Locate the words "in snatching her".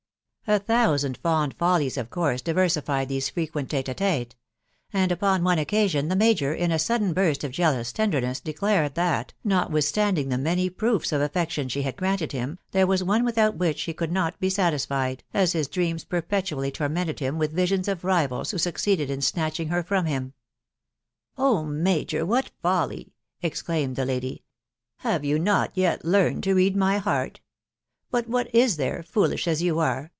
19.07-19.81